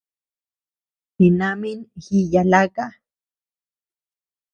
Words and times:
Jinamin 1.15 1.79
jiya 2.03 2.41
laka. 2.51 2.85